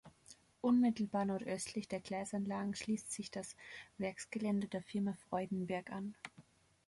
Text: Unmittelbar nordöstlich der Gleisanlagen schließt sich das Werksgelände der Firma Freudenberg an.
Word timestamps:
Unmittelbar 0.61 1.25
nordöstlich 1.25 1.87
der 1.87 1.99
Gleisanlagen 1.99 2.73
schließt 2.73 3.11
sich 3.11 3.29
das 3.29 3.55
Werksgelände 3.99 4.67
der 4.67 4.81
Firma 4.81 5.15
Freudenberg 5.29 5.91
an. 5.91 6.15